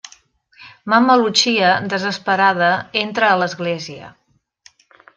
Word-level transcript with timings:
Mamma 0.93 1.17
Lucia, 1.23 1.69
desesperada, 1.93 2.73
entra 3.05 3.31
a 3.35 3.39
l'església. 3.45 4.13